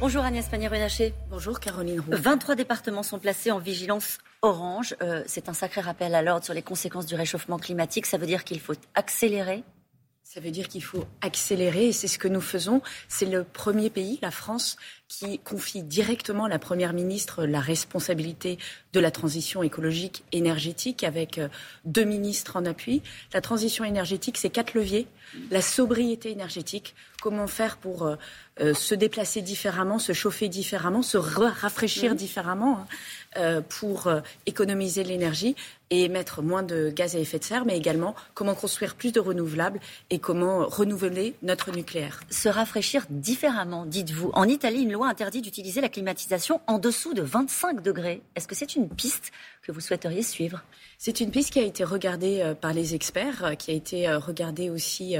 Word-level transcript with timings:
Bonjour 0.00 0.24
Agnès 0.24 0.48
Pannier-Runacher. 0.48 1.12
Bonjour 1.28 1.60
Caroline 1.60 2.00
Roux. 2.00 2.12
23 2.12 2.54
départements 2.54 3.02
sont 3.02 3.18
placés 3.18 3.50
en 3.50 3.58
vigilance 3.58 4.16
orange. 4.40 4.96
Euh, 5.02 5.22
c'est 5.26 5.50
un 5.50 5.52
sacré 5.52 5.82
rappel 5.82 6.14
à 6.14 6.22
l'ordre 6.22 6.42
sur 6.42 6.54
les 6.54 6.62
conséquences 6.62 7.04
du 7.04 7.14
réchauffement 7.14 7.58
climatique. 7.58 8.06
Ça 8.06 8.16
veut 8.16 8.26
dire 8.26 8.44
qu'il 8.44 8.60
faut 8.60 8.72
accélérer? 8.94 9.62
Ça 10.24 10.40
veut 10.40 10.52
dire 10.52 10.68
qu'il 10.68 10.82
faut 10.82 11.04
accélérer 11.20 11.88
et 11.88 11.92
c'est 11.92 12.08
ce 12.08 12.18
que 12.18 12.28
nous 12.28 12.40
faisons. 12.40 12.80
C'est 13.08 13.26
le 13.26 13.44
premier 13.44 13.90
pays, 13.90 14.18
la 14.22 14.30
France, 14.30 14.78
qui 15.10 15.40
confie 15.40 15.82
directement 15.82 16.44
à 16.44 16.48
la 16.48 16.60
Première 16.60 16.92
ministre 16.92 17.44
la 17.44 17.58
responsabilité 17.58 18.58
de 18.92 19.00
la 19.00 19.10
transition 19.10 19.62
écologique 19.62 20.22
énergétique 20.30 21.02
avec 21.02 21.38
euh, 21.38 21.48
deux 21.84 22.04
ministres 22.04 22.56
en 22.56 22.64
appui. 22.64 23.02
La 23.34 23.40
transition 23.40 23.84
énergétique, 23.84 24.38
c'est 24.38 24.50
quatre 24.50 24.74
leviers. 24.74 25.08
La 25.50 25.62
sobriété 25.62 26.30
énergétique, 26.30 26.94
comment 27.20 27.48
faire 27.48 27.76
pour 27.76 28.04
euh, 28.04 28.16
euh, 28.60 28.72
se 28.72 28.94
déplacer 28.94 29.42
différemment, 29.42 29.98
se 29.98 30.12
chauffer 30.12 30.48
différemment, 30.48 31.02
se 31.02 31.18
rafraîchir 31.18 32.14
différemment 32.14 32.86
hein, 33.34 33.62
pour 33.62 34.12
économiser 34.46 35.02
l'énergie 35.04 35.56
et 35.90 36.04
émettre 36.04 36.42
moins 36.42 36.62
de 36.62 36.90
gaz 36.90 37.16
à 37.16 37.18
effet 37.18 37.38
de 37.38 37.44
serre, 37.44 37.64
mais 37.64 37.76
également 37.76 38.14
comment 38.34 38.54
construire 38.54 38.94
plus 38.94 39.12
de 39.12 39.20
renouvelables 39.20 39.80
et 40.10 40.18
comment 40.18 40.66
renouveler 40.66 41.34
notre 41.42 41.72
nucléaire. 41.72 42.20
Se 42.30 42.48
rafraîchir 42.48 43.06
différemment, 43.10 43.86
dites-vous. 43.86 44.30
En 44.34 44.44
Italie, 44.44 44.82
une 44.82 44.92
loi 44.92 44.99
interdit 45.08 45.40
d'utiliser 45.40 45.80
la 45.80 45.88
climatisation 45.88 46.60
en 46.66 46.78
dessous 46.78 47.14
de 47.14 47.22
25 47.22 47.82
degrés. 47.82 48.22
Est-ce 48.36 48.48
que 48.48 48.54
c'est 48.54 48.76
une 48.76 48.88
piste 48.88 49.32
que 49.62 49.72
vous 49.72 49.80
souhaiteriez 49.80 50.22
suivre? 50.22 50.62
C'est 50.98 51.20
une 51.20 51.30
piste 51.30 51.52
qui 51.54 51.58
a 51.58 51.62
été 51.62 51.82
regardée 51.82 52.42
euh, 52.42 52.54
par 52.54 52.74
les 52.74 52.94
experts, 52.94 53.44
euh, 53.44 53.54
qui 53.54 53.70
a 53.70 53.74
été 53.74 54.06
euh, 54.06 54.18
regardée 54.18 54.68
aussi 54.68 55.16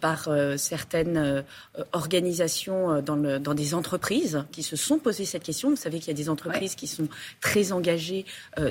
par 0.00 0.28
certaines 0.56 1.44
organisations 1.92 3.00
dans, 3.00 3.16
le, 3.16 3.38
dans, 3.38 3.54
des 3.54 3.74
entreprises 3.74 4.44
qui 4.52 4.62
se 4.62 4.76
sont 4.76 4.98
posées 4.98 5.24
cette 5.24 5.42
question. 5.42 5.70
Vous 5.70 5.76
savez 5.76 5.98
qu'il 5.98 6.08
y 6.08 6.10
a 6.10 6.14
des 6.14 6.28
entreprises 6.28 6.74
qui 6.74 6.86
sont 6.86 7.08
très 7.40 7.72
engagées 7.72 8.26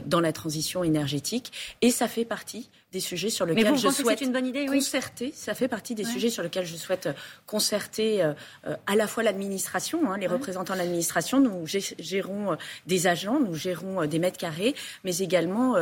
dans 0.06 0.20
la 0.20 0.32
transition 0.32 0.84
énergétique 0.84 1.52
et 1.82 1.90
ça 1.90 2.08
fait 2.08 2.26
partie 2.26 2.70
des 2.92 3.00
sujets 3.00 3.30
sur 3.30 3.46
lesquels 3.46 3.78
je 3.78 3.88
souhaite 3.90 4.20
une 4.20 4.34
bonne 4.34 4.46
idée, 4.46 4.66
concerter. 4.66 5.32
Ça 5.34 5.54
fait 5.54 5.70
partie 5.70 5.96
des 5.96 6.04
sujets 6.04 6.30
sur 6.30 6.44
lesquels 6.44 6.66
je 6.66 6.76
souhaite 6.76 7.08
euh, 7.08 7.14
concerter 7.46 8.22
euh, 8.22 8.34
euh, 8.68 8.76
à 8.86 8.96
la 8.96 9.08
fois 9.08 9.24
l'administration, 9.24 10.12
hein, 10.12 10.18
les 10.18 10.28
représentants 10.28 10.74
de 10.74 10.80
l'administration. 10.80 11.40
Nous 11.40 11.66
gérons 11.68 12.58
des 12.88 13.08
agents, 13.08 13.40
nous 13.40 13.56
gérons 13.56 14.06
des 14.06 14.20
mètres 14.20 14.38
carrés, 14.38 14.76
mais 15.04 15.18
également 15.20 15.76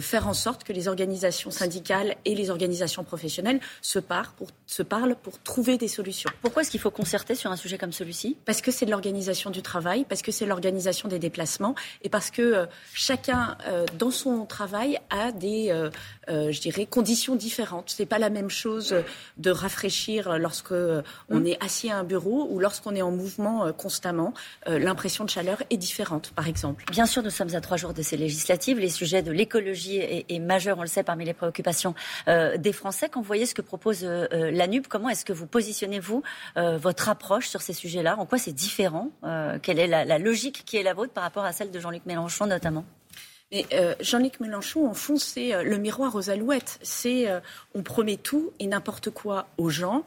faire 0.00 0.28
en 0.28 0.34
sorte 0.34 0.64
que 0.64 0.72
les 0.72 0.88
organisations 0.88 1.50
syndicales 1.50 2.16
et 2.24 2.34
les 2.34 2.50
organisations 2.50 3.04
professionnelles 3.04 3.60
se 3.82 3.98
parlent 3.98 4.28
pour, 4.36 4.48
se 4.66 4.82
parlent 4.82 5.16
pour 5.16 5.40
trouver 5.42 5.78
des 5.78 5.88
solutions. 5.88 6.30
Pourquoi 6.42 6.62
est-ce 6.62 6.70
qu'il 6.70 6.80
faut 6.80 6.90
concerter 6.90 7.34
sur 7.34 7.50
un 7.50 7.56
sujet 7.56 7.78
comme 7.78 7.92
celui-ci? 7.92 8.36
Parce 8.44 8.60
que 8.60 8.70
c'est 8.70 8.86
de 8.86 8.90
l'organisation 8.90 9.50
du 9.50 9.62
travail, 9.62 10.04
parce 10.08 10.22
que 10.22 10.32
c'est 10.32 10.46
l'organisation 10.46 11.08
des 11.08 11.18
déplacements 11.18 11.74
et 12.02 12.08
parce 12.08 12.30
que 12.30 12.66
chacun 12.92 13.56
dans 13.98 14.10
son 14.10 14.46
travail 14.46 14.98
a 15.10 15.32
des 15.32 15.72
euh, 16.44 16.52
je 16.52 16.60
dirais, 16.60 16.86
conditions 16.86 17.34
différentes. 17.34 17.90
Ce 17.90 18.02
n'est 18.02 18.06
pas 18.06 18.18
la 18.18 18.30
même 18.30 18.50
chose 18.50 18.94
de 19.38 19.50
rafraîchir 19.50 20.38
lorsque 20.38 20.72
on 20.72 21.40
mm. 21.40 21.46
est 21.46 21.64
assis 21.64 21.90
à 21.90 21.98
un 21.98 22.04
bureau 22.04 22.48
ou 22.50 22.58
lorsqu'on 22.58 22.94
est 22.94 23.02
en 23.02 23.10
mouvement 23.10 23.66
euh, 23.66 23.72
constamment. 23.72 24.32
Euh, 24.68 24.78
l'impression 24.78 25.24
de 25.24 25.30
chaleur 25.30 25.62
est 25.70 25.76
différente, 25.76 26.32
par 26.34 26.48
exemple. 26.48 26.84
Bien 26.90 27.06
sûr, 27.06 27.22
nous 27.22 27.30
sommes 27.30 27.54
à 27.54 27.60
trois 27.60 27.76
jours 27.76 27.94
de 27.94 28.02
ces 28.02 28.16
législatives. 28.16 28.78
Les 28.78 28.88
sujets 28.88 29.22
de 29.22 29.32
l'écologie 29.32 29.96
est, 29.98 30.38
majeur, 30.38 30.78
on 30.78 30.82
le 30.82 30.88
sait, 30.88 31.02
parmi 31.02 31.24
les 31.24 31.34
préoccupations 31.34 31.94
des 32.26 32.72
Français. 32.72 33.08
Quand 33.08 33.20
vous 33.20 33.26
voyez 33.26 33.46
ce 33.46 33.54
que 33.54 33.62
propose 33.62 34.04
l'ANUB, 34.04 34.86
comment 34.88 35.08
est-ce 35.08 35.24
que 35.24 35.32
vous 35.32 35.46
positionnez-vous 35.46 36.22
votre 36.56 37.08
approche 37.08 37.48
sur 37.48 37.62
ces 37.62 37.72
sujets-là? 37.72 38.16
En 38.18 38.26
quoi 38.26 38.38
c'est 38.38 38.52
différent? 38.52 39.10
Quelle 39.62 39.78
est 39.78 39.86
la 39.86 40.18
logique 40.18 40.64
qui 40.64 40.76
est 40.76 40.82
la 40.82 40.94
vôtre 40.94 41.12
par 41.12 41.24
rapport 41.24 41.44
à 41.44 41.52
celle 41.52 41.70
de 41.70 41.78
Jean-Luc 41.78 42.06
Mélenchon, 42.06 42.46
notamment? 42.46 42.84
Mais 43.54 43.66
euh, 43.72 43.94
Jean-Luc 44.00 44.40
Mélenchon, 44.40 44.84
en 44.86 44.94
fond, 44.94 45.16
c'est 45.16 45.54
euh, 45.54 45.62
le 45.62 45.78
miroir 45.78 46.16
aux 46.16 46.28
alouettes. 46.28 46.80
C'est 46.82 47.30
euh, 47.30 47.38
on 47.74 47.84
promet 47.84 48.16
tout 48.16 48.52
et 48.58 48.66
n'importe 48.66 49.10
quoi 49.10 49.46
aux 49.58 49.70
gens, 49.70 50.04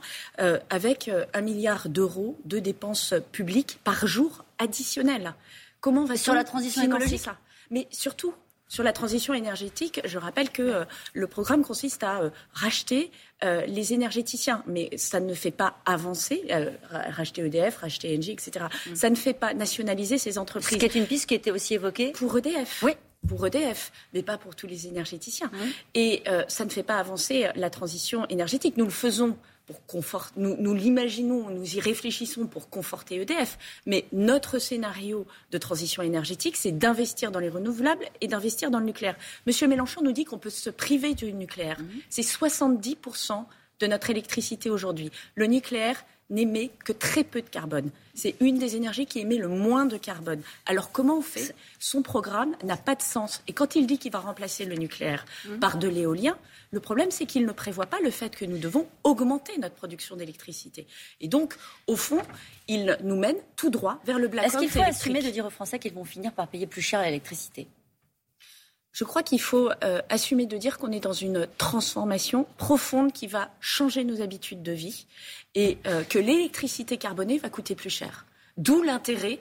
avec 0.69 1.09
un 1.33 1.41
milliard 1.41 1.87
d'euros 1.89 2.37
de 2.45 2.59
dépenses 2.59 3.13
publiques 3.31 3.79
par 3.83 4.05
jour 4.05 4.43
additionnelles. 4.59 5.33
Comment 5.79 6.03
va 6.03 6.17
sur 6.17 6.33
la 6.33 6.43
transition 6.43 6.83
écologique 6.83 7.21
ça? 7.21 7.37
Mais 7.71 7.87
surtout. 7.91 8.33
Sur 8.69 8.83
la 8.83 8.91
transition 8.91 9.33
énergétique, 9.33 10.01
je 10.03 10.17
rappelle 10.17 10.49
que 10.49 10.85
le 11.13 11.27
programme 11.27 11.63
consiste 11.63 12.03
à 12.03 12.19
racheter 12.51 13.11
les 13.41 13.93
énergéticiens, 13.93 14.61
mais 14.67 14.89
ça 14.97 15.21
ne 15.21 15.33
fait 15.33 15.51
pas 15.51 15.77
avancer, 15.85 16.43
racheter 16.91 17.45
EDF, 17.45 17.77
racheter 17.77 18.17
Engie, 18.17 18.33
etc. 18.33 18.65
Mm. 18.89 18.95
Ça 18.95 19.09
ne 19.09 19.15
fait 19.15 19.33
pas 19.33 19.53
nationaliser 19.53 20.17
ces 20.17 20.37
entreprises. 20.37 20.69
Ce 20.69 20.75
qui 20.75 20.85
est 20.85 20.95
une 20.95 21.07
piste 21.07 21.27
qui 21.27 21.35
était 21.35 21.51
aussi 21.51 21.75
évoquée 21.75 22.11
pour 22.11 22.37
EDF. 22.37 22.83
Oui 22.83 22.97
pour 23.27 23.45
EDF, 23.45 23.91
mais 24.13 24.23
pas 24.23 24.37
pour 24.37 24.55
tous 24.55 24.67
les 24.67 24.87
énergéticiens. 24.87 25.51
Et 25.93 26.23
euh, 26.27 26.43
ça 26.47 26.65
ne 26.65 26.69
fait 26.69 26.83
pas 26.83 26.97
avancer 26.97 27.49
la 27.55 27.69
transition 27.69 28.25
énergétique. 28.27 28.77
Nous 28.77 28.85
le 28.85 28.91
faisons 28.91 29.37
pour 29.67 29.85
conforter, 29.85 30.39
nous, 30.39 30.73
l'imaginons, 30.73 31.49
nous 31.49 31.75
y 31.75 31.81
réfléchissons 31.81 32.47
pour 32.47 32.69
conforter 32.69 33.21
EDF. 33.21 33.59
Mais 33.85 34.05
notre 34.13 34.59
scénario 34.59 35.27
de 35.51 35.57
transition 35.57 36.01
énergétique, 36.01 36.55
c'est 36.55 36.71
d'investir 36.71 37.31
dans 37.31 37.39
les 37.39 37.49
renouvelables 37.49 38.05
et 38.21 38.27
d'investir 38.27 38.71
dans 38.71 38.79
le 38.79 38.85
nucléaire. 38.85 39.17
Monsieur 39.45 39.67
Mélenchon 39.67 40.01
nous 40.01 40.13
dit 40.13 40.23
qu'on 40.23 40.37
peut 40.37 40.49
se 40.49 40.69
priver 40.69 41.13
du 41.13 41.33
nucléaire. 41.33 41.77
C'est 42.09 42.21
70% 42.21 43.43
de 43.79 43.87
notre 43.87 44.09
électricité 44.09 44.69
aujourd'hui. 44.69 45.11
Le 45.35 45.45
nucléaire, 45.45 46.03
n'émet 46.29 46.71
que 46.83 46.91
très 46.91 47.23
peu 47.23 47.41
de 47.41 47.49
carbone. 47.49 47.89
C'est 48.13 48.35
une 48.39 48.57
des 48.57 48.75
énergies 48.75 49.05
qui 49.05 49.19
émet 49.19 49.37
le 49.37 49.47
moins 49.47 49.85
de 49.85 49.97
carbone. 49.97 50.41
Alors 50.65 50.91
comment 50.91 51.19
on 51.19 51.21
fait? 51.21 51.55
Son 51.79 52.01
programme 52.01 52.55
n'a 52.63 52.77
pas 52.77 52.95
de 52.95 53.01
sens. 53.01 53.41
Et 53.47 53.53
quand 53.53 53.75
il 53.75 53.87
dit 53.87 53.97
qu'il 53.97 54.11
va 54.11 54.19
remplacer 54.19 54.65
le 54.65 54.75
nucléaire 54.75 55.25
mmh. 55.45 55.59
par 55.59 55.77
de 55.77 55.87
l'éolien, 55.87 56.37
le 56.71 56.79
problème 56.79 57.11
c'est 57.11 57.25
qu'il 57.25 57.45
ne 57.45 57.51
prévoit 57.51 57.85
pas 57.85 57.99
le 58.03 58.11
fait 58.11 58.35
que 58.35 58.45
nous 58.45 58.57
devons 58.57 58.87
augmenter 59.03 59.57
notre 59.59 59.75
production 59.75 60.15
d'électricité. 60.15 60.87
Et 61.21 61.27
donc, 61.27 61.55
au 61.85 61.95
fond, 61.95 62.21
il 62.67 62.97
nous 63.03 63.15
mène 63.15 63.37
tout 63.55 63.69
droit 63.69 63.99
vers 64.05 64.19
le 64.19 64.27
blackout 64.27 64.53
Est-ce 64.53 64.59
qu'il 64.59 64.69
faut 64.69 64.81
assumer 64.81 65.21
de 65.21 65.29
dire 65.29 65.45
aux 65.45 65.51
Français 65.51 65.79
qu'ils 65.79 65.93
vont 65.93 66.05
finir 66.05 66.33
par 66.33 66.47
payer 66.47 66.67
plus 66.67 66.81
cher 66.81 67.01
l'électricité? 67.01 67.67
Je 68.97 69.03
crois 69.03 69.21
qu'il 69.21 69.39
faut 69.39 69.69
euh, 69.83 70.01
assumer 70.09 70.47
de 70.47 70.57
dire 70.57 70.79
qu'on 70.79 70.91
est 70.91 70.99
dans 70.99 71.13
une 71.13 71.47
transformation 71.59 72.47
profonde 72.57 73.13
qui 73.13 73.27
va 73.27 73.51
changer 73.59 74.03
nos 74.03 74.23
habitudes 74.23 74.63
de 74.63 74.71
vie 74.71 75.05
et 75.53 75.77
euh, 75.85 76.03
que 76.03 76.17
l'électricité 76.17 76.97
carbonée 76.97 77.37
va 77.37 77.49
coûter 77.49 77.75
plus 77.75 77.91
cher. 77.91 78.25
D'où 78.57 78.81
l'intérêt 78.81 79.37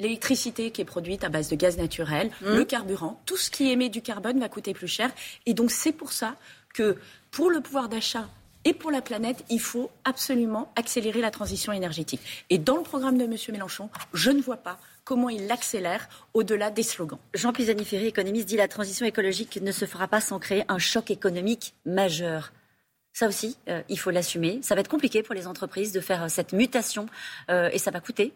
l'électricité 0.00 0.70
qui 0.70 0.82
est 0.82 0.84
produite 0.84 1.24
à 1.24 1.30
base 1.30 1.48
de 1.48 1.56
gaz 1.56 1.78
naturel, 1.78 2.28
mmh. 2.42 2.46
le 2.48 2.64
carburant, 2.66 3.22
tout 3.24 3.38
ce 3.38 3.50
qui 3.50 3.70
émet 3.70 3.88
du 3.88 4.02
carbone 4.02 4.38
va 4.38 4.50
coûter 4.50 4.74
plus 4.74 4.88
cher. 4.88 5.10
Et 5.46 5.54
donc 5.54 5.70
c'est 5.70 5.92
pour 5.92 6.12
ça 6.12 6.36
que 6.74 6.98
pour 7.30 7.50
le 7.50 7.62
pouvoir 7.62 7.88
d'achat 7.88 8.28
et 8.66 8.74
pour 8.74 8.90
la 8.90 9.00
planète, 9.00 9.46
il 9.48 9.60
faut 9.60 9.90
absolument 10.04 10.70
accélérer 10.76 11.22
la 11.22 11.30
transition 11.30 11.72
énergétique. 11.72 12.20
Et 12.50 12.58
dans 12.58 12.76
le 12.76 12.82
programme 12.82 13.16
de 13.16 13.24
M. 13.24 13.34
Mélenchon, 13.50 13.88
je 14.12 14.30
ne 14.30 14.42
vois 14.42 14.58
pas 14.58 14.78
comment 15.04 15.28
il 15.28 15.46
l'accélère 15.46 16.08
au-delà 16.34 16.70
des 16.70 16.82
slogans. 16.82 17.18
Jean 17.34 17.52
Pisani-Ferry, 17.52 18.06
économiste, 18.06 18.48
dit 18.48 18.56
la 18.56 18.68
transition 18.68 19.06
écologique 19.06 19.60
ne 19.62 19.72
se 19.72 19.84
fera 19.84 20.08
pas 20.08 20.20
sans 20.20 20.38
créer 20.38 20.64
un 20.68 20.78
choc 20.78 21.10
économique 21.10 21.74
majeur. 21.84 22.52
Ça 23.12 23.26
aussi, 23.26 23.56
euh, 23.68 23.82
il 23.88 23.98
faut 23.98 24.10
l'assumer. 24.10 24.60
Ça 24.62 24.74
va 24.74 24.80
être 24.80 24.88
compliqué 24.88 25.22
pour 25.22 25.34
les 25.34 25.46
entreprises 25.46 25.92
de 25.92 26.00
faire 26.00 26.24
euh, 26.24 26.28
cette 26.28 26.52
mutation 26.52 27.06
euh, 27.50 27.68
et 27.72 27.78
ça 27.78 27.90
va 27.90 28.00
coûter. 28.00 28.32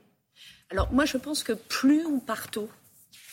Alors 0.70 0.92
moi, 0.92 1.04
je 1.04 1.16
pense 1.16 1.42
que 1.42 1.52
plus 1.52 2.04
on 2.06 2.18
part 2.18 2.50
tôt, 2.50 2.68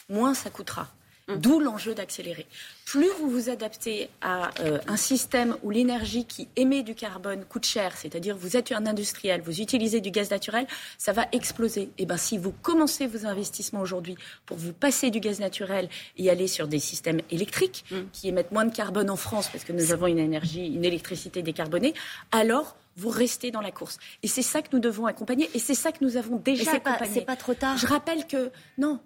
moins 0.09 0.33
ça 0.33 0.49
coûtera. 0.49 0.87
Mmh. 1.31 1.39
D'où 1.39 1.59
l'enjeu 1.59 1.93
d'accélérer. 1.93 2.45
Plus 2.85 3.09
vous 3.19 3.29
vous 3.29 3.49
adaptez 3.49 4.09
à 4.21 4.49
euh, 4.61 4.79
un 4.87 4.97
système 4.97 5.55
où 5.63 5.69
l'énergie 5.69 6.25
qui 6.25 6.47
émet 6.55 6.83
du 6.83 6.95
carbone 6.95 7.45
coûte 7.45 7.65
cher, 7.65 7.95
c'est-à-dire 7.95 8.35
vous 8.35 8.57
êtes 8.57 8.71
un 8.71 8.85
industriel, 8.85 9.41
vous 9.41 9.61
utilisez 9.61 10.01
du 10.01 10.11
gaz 10.11 10.29
naturel, 10.31 10.67
ça 10.97 11.13
va 11.13 11.27
exploser. 11.31 11.83
Et 11.83 11.91
eh 11.99 12.05
ben 12.05 12.17
si 12.17 12.37
vous 12.37 12.51
commencez 12.51 13.07
vos 13.07 13.25
investissements 13.25 13.81
aujourd'hui 13.81 14.15
pour 14.45 14.57
vous 14.57 14.73
passer 14.73 15.09
du 15.09 15.19
gaz 15.19 15.39
naturel 15.39 15.89
et 16.17 16.29
aller 16.29 16.47
sur 16.47 16.67
des 16.67 16.79
systèmes 16.79 17.21
électriques 17.29 17.85
mmh. 17.91 17.95
qui 18.11 18.27
émettent 18.27 18.51
moins 18.51 18.65
de 18.65 18.75
carbone 18.75 19.09
en 19.09 19.15
France 19.15 19.49
parce 19.51 19.63
que 19.63 19.73
nous 19.73 19.91
avons 19.91 20.07
une 20.07 20.19
énergie, 20.19 20.67
une 20.67 20.85
électricité 20.85 21.41
décarbonée, 21.41 21.93
alors 22.31 22.75
vous 22.97 23.09
restez 23.09 23.51
dans 23.51 23.61
la 23.61 23.71
course. 23.71 23.97
Et 24.21 24.27
c'est 24.27 24.41
ça 24.41 24.61
que 24.61 24.67
nous 24.73 24.79
devons 24.79 25.05
accompagner, 25.05 25.49
et 25.53 25.59
c'est 25.59 25.75
ça 25.75 25.91
que 25.91 26.03
nous 26.03 26.17
avons 26.17 26.37
déjà 26.37 26.73
accompagné. 26.73 27.13
C'est 27.13 27.25
pas 27.25 27.37
trop 27.37 27.53
tard. 27.53 27.77
Je 27.77 27.87
rappelle 27.87 28.27
que 28.27 28.51
non, 28.77 28.99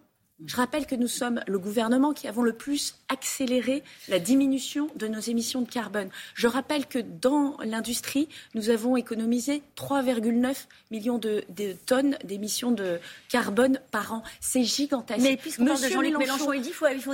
je 0.45 0.55
rappelle 0.57 0.85
que 0.85 0.95
nous 0.95 1.07
sommes 1.07 1.41
le 1.47 1.57
gouvernement 1.59 2.13
qui 2.13 2.27
avons 2.27 2.41
le 2.41 2.53
plus 2.53 2.95
accéléré 3.07 3.83
la 4.09 4.19
diminution 4.19 4.89
de 4.97 5.07
nos 5.07 5.19
émissions 5.19 5.61
de 5.61 5.69
carbone. 5.69 6.09
Je 6.33 6.47
rappelle 6.47 6.87
que 6.87 6.99
dans 6.99 7.57
l'industrie, 7.63 8.27
nous 8.53 8.69
avons 8.69 8.97
économisé 8.97 9.63
3,9 9.77 10.55
millions 10.91 11.17
de, 11.17 11.45
tonnes 11.85 12.17
d'émissions 12.25 12.71
de 12.71 12.99
carbone 13.29 13.79
par 13.91 14.13
an. 14.13 14.23
C'est 14.41 14.63
gigantesque. 14.63 15.21
Mais 15.21 15.37
puisqu'on 15.37 15.65
parle 15.65 15.81
de 15.81 15.87
Jean-Luc 15.87 16.17
Mélenchon, 16.17 16.51
il 16.51 16.61
dit 16.61 16.71
qu'il 16.71 17.01
faut, 17.01 17.13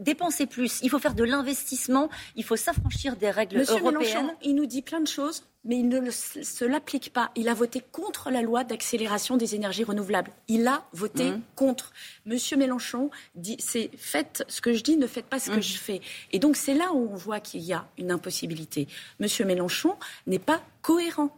dépenser 0.00 0.46
plus, 0.46 0.80
il 0.82 0.90
faut 0.90 0.98
faire 0.98 1.14
de 1.14 1.24
l'investissement, 1.24 2.08
il 2.36 2.44
faut 2.44 2.56
s'affranchir 2.56 3.16
des 3.16 3.30
règles 3.30 3.58
Monsieur 3.58 3.78
européennes. 3.78 3.98
Mélenchon, 3.98 4.36
il 4.42 4.54
nous 4.54 4.66
dit 4.66 4.82
plein 4.82 5.00
de 5.00 5.06
choses, 5.06 5.44
mais 5.64 5.78
il 5.78 5.88
ne 5.88 6.10
se 6.10 6.64
l'applique 6.64 7.12
pas. 7.12 7.30
Il 7.36 7.48
a 7.48 7.54
voté 7.54 7.82
contre 7.92 8.30
la 8.30 8.42
loi 8.42 8.64
d'accélération 8.64 9.36
des 9.36 9.54
énergies 9.54 9.84
renouvelables. 9.84 10.30
Il 10.48 10.66
a 10.66 10.84
voté 10.92 11.30
mmh. 11.30 11.42
contre. 11.56 11.92
Monsieur 12.26 12.56
Mélenchon 12.56 13.10
dit 13.34 13.56
c'est 13.58 13.90
faites 13.96 14.44
ce 14.48 14.60
que 14.60 14.72
je 14.72 14.82
dis, 14.82 14.96
ne 14.96 15.06
faites 15.06 15.26
pas 15.26 15.38
ce 15.38 15.50
que 15.50 15.56
mmh. 15.56 15.62
je 15.62 15.78
fais. 15.78 16.00
Et 16.32 16.38
donc 16.38 16.56
c'est 16.56 16.74
là 16.74 16.92
où 16.92 17.08
on 17.12 17.16
voit 17.16 17.40
qu'il 17.40 17.62
y 17.62 17.72
a 17.72 17.86
une 17.98 18.10
impossibilité. 18.10 18.88
Monsieur 19.20 19.44
Mélenchon 19.44 19.96
n'est 20.26 20.38
pas 20.38 20.60
cohérent. 20.82 21.30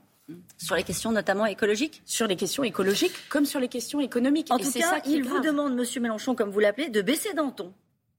Sur 0.59 0.75
les 0.75 0.83
questions 0.83 1.13
notamment 1.13 1.47
écologiques 1.47 2.03
Sur 2.05 2.27
les 2.27 2.35
questions 2.35 2.65
écologiques 2.65 3.15
comme 3.29 3.47
sur 3.47 3.61
les 3.61 3.69
questions 3.69 4.01
économiques. 4.01 4.49
En 4.51 4.59
tout 4.59 4.73
cas, 4.73 5.01
il 5.07 5.23
vous 5.23 5.39
demande, 5.39 5.77
Monsieur 5.77 6.01
Mélenchon, 6.01 6.35
comme 6.35 6.51
vous 6.51 6.59
l'appelez, 6.59 6.89
de 6.89 7.01
baisser 7.01 7.33
d'un 7.33 7.51
ton. 7.51 7.73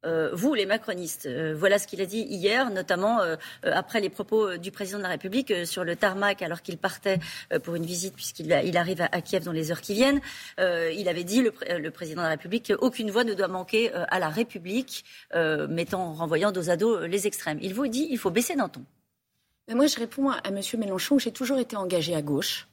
Euh, 0.07 0.29
vous, 0.33 0.53
les 0.53 0.65
macronistes, 0.65 1.25
euh, 1.25 1.53
voilà 1.57 1.77
ce 1.79 1.87
qu'il 1.87 2.01
a 2.01 2.05
dit 2.05 2.21
hier, 2.21 2.71
notamment 2.71 3.21
euh, 3.21 3.35
après 3.63 3.99
les 3.99 4.09
propos 4.09 4.57
du 4.57 4.71
président 4.71 4.99
de 4.99 5.03
la 5.03 5.09
République 5.09 5.65
sur 5.65 5.83
le 5.83 5.95
tarmac, 5.95 6.41
alors 6.41 6.61
qu'il 6.61 6.77
partait 6.77 7.19
pour 7.63 7.75
une 7.75 7.85
visite, 7.85 8.15
puisqu'il 8.15 8.47
il 8.63 8.77
arrive 8.77 9.01
à, 9.01 9.21
Kiev 9.21 9.43
dans 9.43 9.51
les 9.51 9.71
heures 9.71 9.81
qui 9.81 9.93
viennent. 9.93 10.21
il 10.59 11.07
avait 11.09 11.23
dit, 11.23 11.41
le, 11.41 11.53
le 11.77 11.91
président 11.91 12.21
de 12.21 12.27
la 12.27 12.31
République, 12.31 12.73
qu'aucune 12.73 13.11
voix 13.11 13.23
ne 13.23 13.33
doit 13.33 13.47
manquer 13.47 13.91
à 13.93 14.19
la 14.19 14.29
République, 14.29 15.03
mettant, 15.33 16.13
renvoyant 16.13 16.51
dos 16.51 16.69
à 16.69 16.77
dos 16.77 17.05
les 17.05 17.27
extrêmes. 17.27 17.59
Il 17.61 17.73
vous 17.73 17.87
dit, 17.87 18.07
il 18.09 18.17
faut 18.17 18.31
baisser 18.31 18.55
d'un 18.55 18.69
ton. 18.69 18.83
Mais 19.67 19.75
moi, 19.75 19.87
je 19.87 19.97
réponds 19.97 20.29
à, 20.29 20.41
M. 20.47 20.61
Mélenchon, 20.77 21.19
j'ai 21.19 21.31
toujours 21.31 21.59
été 21.59 21.75
engagée 21.75 22.15
à 22.15 22.21
gauche, 22.21 22.67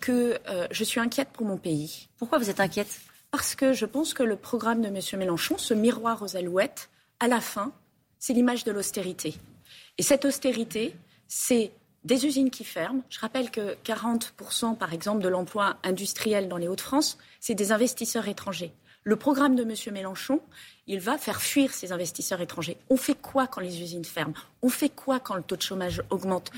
que 0.00 0.38
je 0.70 0.84
suis 0.84 1.00
inquiète 1.00 1.28
pour 1.32 1.46
mon 1.46 1.56
pays. 1.56 2.08
Pourquoi 2.18 2.38
vous 2.38 2.50
êtes 2.50 2.60
inquiète? 2.60 3.00
Parce 3.30 3.54
que 3.54 3.72
je 3.72 3.86
pense 3.86 4.14
que 4.14 4.22
le 4.22 4.36
programme 4.36 4.82
de 4.82 4.88
M. 4.88 5.00
Mélenchon, 5.18 5.58
ce 5.58 5.74
miroir 5.74 6.22
aux 6.22 6.36
alouettes, 6.36 6.88
à 7.20 7.28
la 7.28 7.40
fin, 7.40 7.72
c'est 8.18 8.32
l'image 8.32 8.64
de 8.64 8.72
l'austérité. 8.72 9.34
Et 9.98 10.02
cette 10.02 10.24
austérité, 10.24 10.94
c'est 11.26 11.72
des 12.04 12.26
usines 12.26 12.50
qui 12.50 12.64
ferment. 12.64 13.02
Je 13.10 13.18
rappelle 13.18 13.50
que 13.50 13.74
40%, 13.84 14.76
par 14.76 14.92
exemple, 14.92 15.22
de 15.22 15.28
l'emploi 15.28 15.76
industriel 15.82 16.48
dans 16.48 16.56
les 16.56 16.68
Hauts-de-France, 16.68 17.18
c'est 17.40 17.54
des 17.54 17.72
investisseurs 17.72 18.28
étrangers. 18.28 18.72
Le 19.04 19.16
programme 19.16 19.56
de 19.56 19.62
M. 19.62 19.74
Mélenchon, 19.92 20.40
il 20.86 21.00
va 21.00 21.18
faire 21.18 21.40
fuir 21.40 21.72
ces 21.72 21.92
investisseurs 21.92 22.40
étrangers. 22.40 22.76
On 22.90 22.96
fait 22.96 23.14
quoi 23.14 23.46
quand 23.46 23.60
les 23.60 23.80
usines 23.80 24.04
ferment? 24.04 24.34
On 24.62 24.68
fait 24.68 24.88
quoi 24.88 25.20
quand 25.20 25.34
le 25.34 25.42
taux 25.42 25.56
de 25.56 25.62
chômage 25.62 26.02
augmente? 26.10 26.50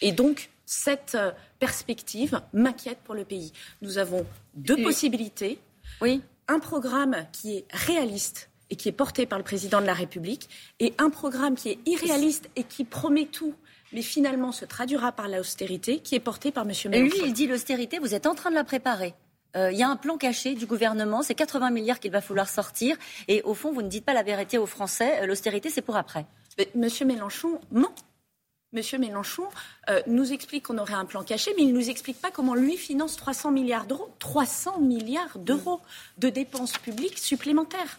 Et 0.00 0.12
donc, 0.12 0.50
cette 0.66 1.14
euh, 1.14 1.30
perspective 1.58 2.40
m'inquiète 2.52 2.98
pour 3.04 3.14
le 3.14 3.24
pays. 3.24 3.52
Nous 3.82 3.98
avons 3.98 4.26
deux 4.54 4.82
possibilités. 4.82 5.58
Oui. 6.00 6.22
Un 6.48 6.58
programme 6.58 7.26
qui 7.32 7.58
est 7.58 7.64
réaliste 7.70 8.50
et 8.70 8.76
qui 8.76 8.88
est 8.88 8.92
porté 8.92 9.26
par 9.26 9.38
le 9.38 9.44
président 9.44 9.80
de 9.80 9.86
la 9.86 9.94
République, 9.94 10.48
et 10.80 10.92
un 10.98 11.10
programme 11.10 11.54
qui 11.54 11.70
est 11.70 11.78
irréaliste 11.86 12.48
et 12.56 12.64
qui 12.64 12.84
promet 12.84 13.26
tout, 13.26 13.54
mais 13.92 14.02
finalement 14.02 14.52
se 14.52 14.64
traduira 14.64 15.12
par 15.12 15.28
l'austérité, 15.28 16.00
qui 16.00 16.14
est 16.14 16.20
porté 16.20 16.50
par 16.50 16.64
M. 16.64 16.72
Mélenchon. 16.86 16.92
Et 16.92 17.20
lui, 17.20 17.28
il 17.28 17.32
dit 17.32 17.46
l'austérité, 17.46 17.98
vous 17.98 18.14
êtes 18.14 18.26
en 18.26 18.34
train 18.34 18.50
de 18.50 18.56
la 18.56 18.64
préparer. 18.64 19.14
Euh, 19.56 19.70
il 19.70 19.78
y 19.78 19.82
a 19.82 19.88
un 19.88 19.96
plan 19.96 20.16
caché 20.18 20.54
du 20.54 20.66
gouvernement, 20.66 21.22
c'est 21.22 21.34
80 21.34 21.70
milliards 21.70 22.00
qu'il 22.00 22.10
va 22.10 22.20
falloir 22.20 22.48
sortir, 22.48 22.96
et 23.28 23.42
au 23.42 23.54
fond, 23.54 23.72
vous 23.72 23.82
ne 23.82 23.88
dites 23.88 24.04
pas 24.04 24.14
la 24.14 24.22
vérité 24.22 24.58
aux 24.58 24.66
Français, 24.66 25.20
euh, 25.22 25.26
l'austérité, 25.26 25.70
c'est 25.70 25.82
pour 25.82 25.96
après. 25.96 26.26
Mais 26.58 26.68
M. 26.74 26.88
Mélenchon 27.06 27.60
ment. 27.70 27.94
M. 28.74 28.82
Mélenchon 28.98 29.44
euh, 29.88 30.02
nous 30.06 30.32
explique 30.32 30.66
qu'on 30.66 30.78
aurait 30.78 30.94
un 30.94 31.04
plan 31.04 31.22
caché, 31.22 31.52
mais 31.56 31.62
il 31.62 31.68
ne 31.68 31.78
nous 31.78 31.88
explique 31.88 32.20
pas 32.20 32.30
comment 32.30 32.54
lui 32.54 32.76
finance 32.76 33.16
300 33.16 33.52
milliards 33.52 33.86
d'euros. 33.86 34.12
300 34.18 34.80
milliards 34.80 35.38
d'euros 35.38 35.80
de 36.18 36.28
dépenses 36.28 36.76
publiques 36.78 37.18
supplémentaires. 37.18 37.96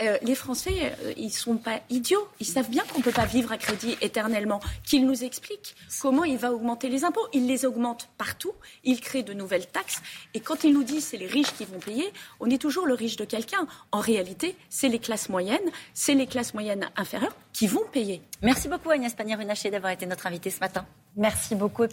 Euh, 0.00 0.16
les 0.22 0.36
Français, 0.36 0.92
euh, 1.04 1.12
ils 1.16 1.26
ne 1.26 1.30
sont 1.30 1.56
pas 1.56 1.80
idiots. 1.90 2.28
Ils 2.38 2.46
savent 2.46 2.70
bien 2.70 2.84
qu'on 2.84 2.98
ne 2.98 3.02
peut 3.02 3.10
pas 3.10 3.24
vivre 3.26 3.50
à 3.50 3.58
crédit 3.58 3.96
éternellement. 4.00 4.60
Qu'il 4.84 5.04
nous 5.06 5.24
explique 5.24 5.74
comment 6.00 6.24
il 6.24 6.38
va 6.38 6.52
augmenter 6.52 6.88
les 6.88 7.04
impôts. 7.04 7.26
Il 7.32 7.46
les 7.46 7.64
augmente 7.64 8.08
partout. 8.16 8.52
Il 8.84 9.00
crée 9.00 9.24
de 9.24 9.32
nouvelles 9.32 9.66
taxes. 9.66 10.00
Et 10.34 10.40
quand 10.40 10.62
il 10.62 10.72
nous 10.72 10.84
dit 10.84 11.00
c'est 11.00 11.16
les 11.16 11.26
riches 11.26 11.52
qui 11.54 11.64
vont 11.64 11.80
payer, 11.80 12.12
on 12.38 12.48
est 12.48 12.60
toujours 12.60 12.86
le 12.86 12.94
riche 12.94 13.16
de 13.16 13.24
quelqu'un. 13.24 13.66
En 13.90 14.00
réalité, 14.00 14.54
c'est 14.70 14.88
les 14.88 15.00
classes 15.00 15.28
moyennes, 15.28 15.58
c'est 15.94 16.14
les 16.14 16.26
classes 16.26 16.54
moyennes 16.54 16.88
inférieures 16.96 17.34
qui 17.52 17.66
vont 17.66 17.84
payer. 17.90 18.22
Merci 18.42 18.68
beaucoup 18.68 18.90
Agnès 18.90 19.12
Pannier-Runacher 19.14 19.70
d'avoir 19.70 19.92
été 19.92 20.06
notre 20.06 20.26
invitée 20.28 20.50
ce 20.50 20.60
matin. 20.60 20.86
Merci 21.16 21.56
beaucoup. 21.56 21.86